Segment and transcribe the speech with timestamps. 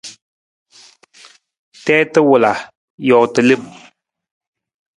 [1.83, 2.51] Tiita wala,
[3.05, 3.63] joota lem.